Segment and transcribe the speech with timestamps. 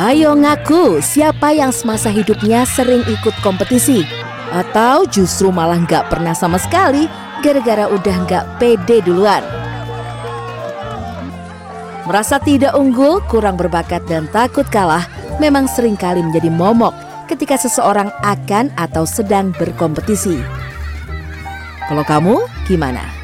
[0.00, 4.00] Hayo ngaku siapa yang semasa hidupnya sering ikut kompetisi
[4.48, 7.04] atau justru malah nggak pernah sama sekali
[7.44, 9.44] gara-gara udah nggak pede duluan.
[12.08, 15.04] Merasa tidak unggul, kurang berbakat dan takut kalah
[15.36, 16.96] memang sering kali menjadi momok
[17.28, 20.40] ketika seseorang akan atau sedang berkompetisi.
[21.92, 23.19] Kalau kamu gimana?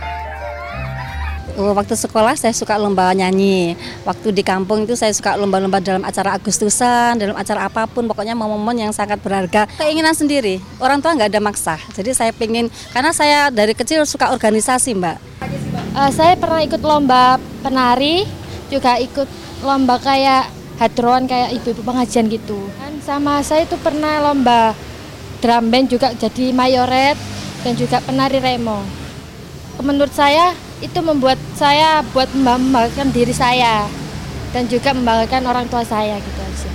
[1.57, 3.81] Oh, waktu sekolah saya suka lomba nyanyi.
[4.05, 8.05] Waktu di kampung itu saya suka lomba-lomba dalam acara Agustusan, dalam acara apa pun.
[8.05, 9.65] Pokoknya momen-momen yang sangat berharga.
[9.81, 10.61] Keinginan sendiri.
[10.77, 11.81] Orang tua nggak ada maksa.
[11.97, 15.17] Jadi saya pengen, karena saya dari kecil suka organisasi mbak.
[15.97, 18.29] Uh, saya pernah ikut lomba penari,
[18.69, 19.25] juga ikut
[19.65, 22.69] lomba kayak hadron kayak ibu-ibu pengajian gitu.
[22.77, 24.77] Dan sama saya itu pernah lomba
[25.41, 27.17] drum band juga jadi mayoret
[27.65, 28.85] dan juga penari remo.
[29.81, 30.53] Menurut saya
[30.85, 33.89] itu membuat saya buat membanggakan diri saya
[34.53, 36.71] dan juga membanggakan orang tua saya gitu aja.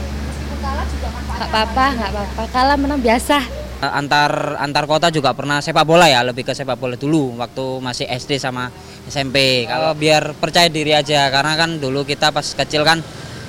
[1.37, 2.43] Nggak apa-apa, nggak apa-apa.
[2.53, 3.41] Kalah menang biasa.
[3.81, 8.05] Antar antar kota juga pernah sepak bola ya, lebih ke sepak bola dulu waktu masih
[8.05, 8.69] SD sama
[9.09, 9.65] SMP.
[9.65, 13.01] Kalau biar percaya diri aja karena kan dulu kita pas kecil kan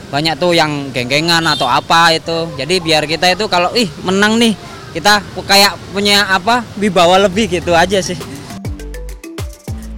[0.09, 2.49] banyak tuh yang geng-gengan atau apa itu.
[2.57, 4.57] Jadi biar kita itu kalau ih menang nih
[4.97, 8.17] kita kayak punya apa wibawa lebih gitu aja sih.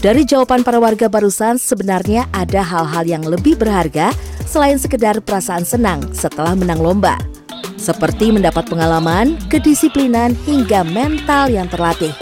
[0.04, 4.12] Dari jawaban para warga barusan, sebenarnya ada hal-hal yang lebih berharga
[4.44, 7.16] selain sekedar perasaan senang setelah menang lomba.
[7.80, 12.12] Seperti mendapat pengalaman, kedisiplinan, hingga mental yang terlatih.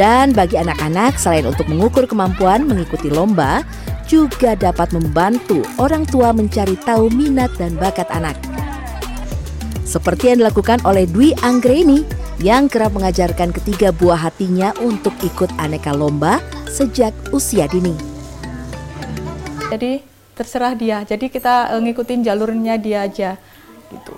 [0.00, 3.60] Dan bagi anak-anak, selain untuk mengukur kemampuan mengikuti lomba,
[4.08, 8.40] juga dapat membantu orang tua mencari tahu minat dan bakat anak.
[9.84, 15.96] Seperti yang dilakukan oleh Dwi Anggreni yang kerap mengajarkan ketiga buah hatinya untuk ikut aneka
[15.96, 17.96] lomba sejak usia dini.
[19.72, 20.04] Jadi
[20.36, 21.00] terserah dia.
[21.02, 23.40] Jadi kita eh, ngikutin jalurnya dia aja
[23.88, 24.14] gitu.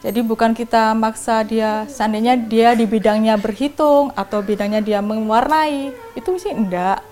[0.00, 6.28] Jadi bukan kita maksa dia, seandainya dia di bidangnya berhitung atau bidangnya dia mewarnai, itu
[6.40, 7.04] sih enggak.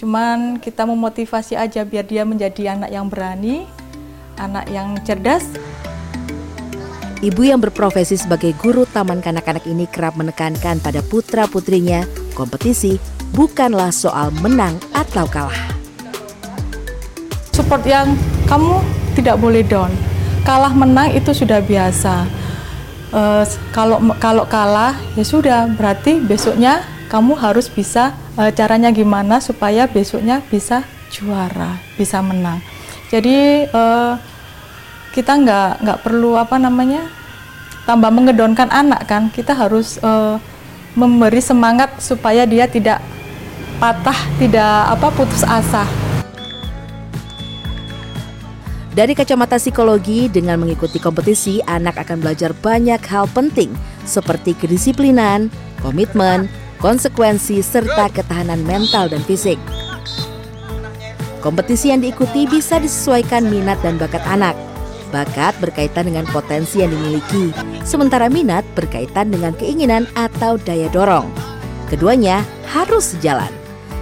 [0.00, 3.68] Cuman kita memotivasi aja biar dia menjadi anak yang berani,
[4.40, 5.44] anak yang cerdas,
[7.24, 12.04] Ibu yang berprofesi sebagai guru taman kanak-kanak ini kerap menekankan pada putra-putrinya,
[12.36, 13.00] kompetisi
[13.32, 15.56] bukanlah soal menang atau kalah.
[17.56, 18.12] Support yang
[18.44, 18.76] kamu
[19.16, 19.88] tidak boleh down.
[20.44, 22.28] Kalah menang itu sudah biasa.
[23.08, 23.40] Uh,
[23.72, 30.44] kalau kalau kalah ya sudah berarti besoknya kamu harus bisa uh, caranya gimana supaya besoknya
[30.52, 32.60] bisa juara, bisa menang.
[33.08, 34.20] Jadi uh,
[35.14, 37.06] kita nggak nggak perlu apa namanya
[37.86, 40.42] tambah mengedonkan anak kan kita harus uh,
[40.98, 42.98] memberi semangat supaya dia tidak
[43.78, 45.86] patah tidak apa putus asa
[48.94, 53.74] dari kacamata psikologi, dengan mengikuti kompetisi, anak akan belajar banyak hal penting
[54.06, 55.50] seperti kedisiplinan,
[55.82, 56.46] komitmen,
[56.78, 59.58] konsekuensi, serta ketahanan mental dan fisik.
[61.42, 64.54] Kompetisi yang diikuti bisa disesuaikan minat dan bakat anak.
[65.14, 67.54] Bakat berkaitan dengan potensi yang dimiliki,
[67.86, 71.30] sementara minat berkaitan dengan keinginan atau daya dorong.
[71.86, 73.46] Keduanya harus sejalan.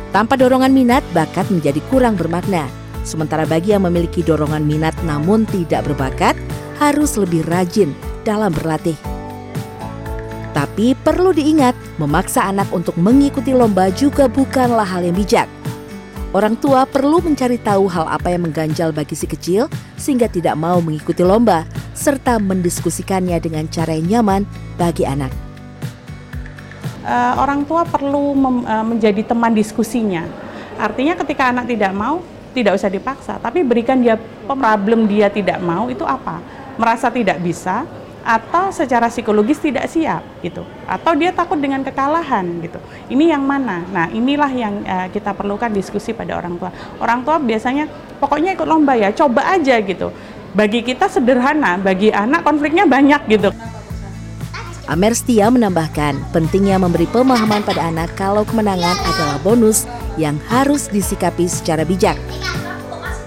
[0.08, 2.64] Tanpa dorongan minat, bakat menjadi kurang bermakna.
[3.04, 6.32] Sementara bagi yang memiliki dorongan minat namun tidak berbakat,
[6.80, 7.92] harus lebih rajin
[8.24, 8.96] dalam berlatih.
[10.56, 15.48] Tapi perlu diingat, memaksa anak untuk mengikuti lomba juga bukanlah hal yang bijak.
[16.32, 19.68] Orang tua perlu mencari tahu hal apa yang mengganjal bagi si kecil
[20.00, 24.48] sehingga tidak mau mengikuti lomba serta mendiskusikannya dengan cara yang nyaman
[24.80, 25.28] bagi anak.
[27.04, 28.32] Uh, orang tua perlu
[28.64, 30.24] uh, menjadi teman diskusinya.
[30.80, 32.24] Artinya ketika anak tidak mau,
[32.56, 34.16] tidak usah dipaksa, tapi berikan dia
[34.48, 36.40] problem dia tidak mau itu apa?
[36.80, 37.84] Merasa tidak bisa,
[38.22, 40.62] atau secara psikologis tidak siap gitu.
[40.86, 42.78] Atau dia takut dengan kekalahan gitu.
[43.10, 43.82] Ini yang mana?
[43.90, 46.70] Nah inilah yang uh, kita perlukan diskusi pada orang tua.
[47.02, 47.90] Orang tua biasanya
[48.22, 50.14] pokoknya ikut lomba ya coba aja gitu.
[50.52, 53.50] Bagi kita sederhana bagi anak konfliknya banyak gitu.
[54.90, 59.86] Amer Setia menambahkan pentingnya memberi pemahaman pada anak kalau kemenangan adalah bonus
[60.18, 62.18] yang harus disikapi secara bijak.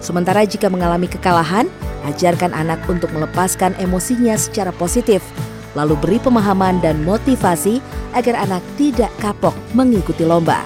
[0.03, 1.65] Sementara jika mengalami kekalahan,
[2.05, 5.25] Ajarkan anak untuk melepaskan emosinya secara positif,
[5.73, 7.81] lalu beri pemahaman dan motivasi
[8.13, 10.61] agar anak tidak kapok mengikuti lomba.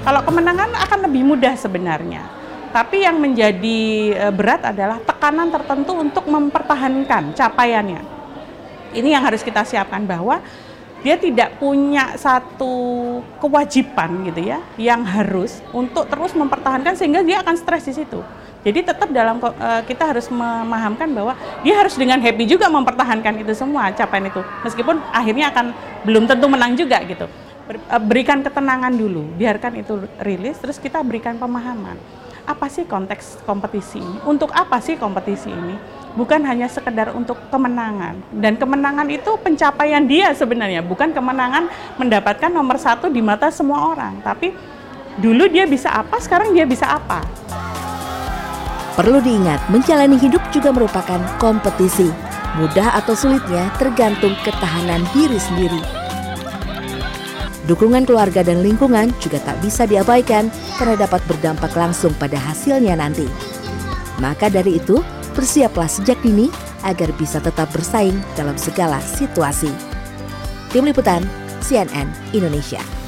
[0.00, 2.24] Kalau kemenangan akan lebih mudah sebenarnya,
[2.72, 3.80] tapi yang menjadi
[4.12, 8.02] e, berat adalah tekanan tertentu untuk mempertahankan capaiannya.
[8.96, 10.40] Ini yang harus kita siapkan bahwa
[11.04, 17.54] dia tidak punya satu kewajiban gitu ya yang harus untuk terus mempertahankan sehingga dia akan
[17.60, 18.24] stres di situ.
[18.64, 23.52] Jadi tetap dalam uh, kita harus memahamkan bahwa dia harus dengan happy juga mempertahankan itu
[23.52, 24.40] semua capaian itu.
[24.64, 25.76] Meskipun akhirnya akan
[26.08, 27.28] belum tentu menang juga gitu.
[27.68, 32.00] Eh, berikan ketenangan dulu, biarkan itu rilis terus kita berikan pemahaman.
[32.48, 34.20] Apa sih konteks kompetisi ini?
[34.24, 35.76] Untuk apa sih kompetisi ini?
[36.14, 38.18] Bukan hanya sekedar untuk kemenangan.
[38.34, 41.68] Dan kemenangan itu pencapaian dia sebenarnya bukan kemenangan
[41.98, 44.22] mendapatkan nomor satu di mata semua orang.
[44.22, 44.54] Tapi
[45.18, 47.22] dulu dia bisa apa sekarang dia bisa apa.
[48.94, 52.06] Perlu diingat menjalani hidup juga merupakan kompetisi.
[52.54, 55.82] Mudah atau sulitnya tergantung ketahanan diri sendiri.
[57.66, 63.26] Dukungan keluarga dan lingkungan juga tak bisa diabaikan karena dapat berdampak langsung pada hasilnya nanti.
[64.22, 65.02] Maka dari itu,
[65.34, 66.48] bersiaplah sejak dini
[66.86, 69.68] agar bisa tetap bersaing dalam segala situasi.
[70.70, 71.26] Tim Liputan
[71.60, 73.03] CNN Indonesia.